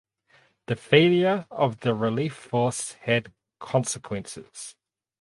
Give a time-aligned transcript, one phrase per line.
[0.65, 4.75] The failure of the relief force had consequences.